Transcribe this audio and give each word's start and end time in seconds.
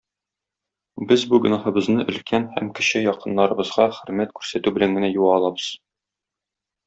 Без 1.09 1.25
бу 1.33 1.39
гөнаһыбызны 1.43 2.05
өлкән 2.13 2.47
һәм 2.55 2.71
кече 2.79 3.03
якыннарыбызга 3.03 3.87
хөрмәт 3.99 4.33
күрсәтү 4.39 4.75
белән 4.79 4.99
генә 5.01 5.11
юа 5.19 5.35
алабыз. 5.37 5.69